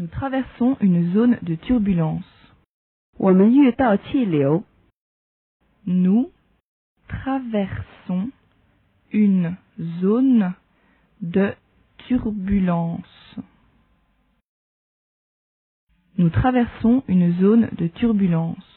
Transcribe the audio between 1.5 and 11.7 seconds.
turbulence. Nous traversons une zone de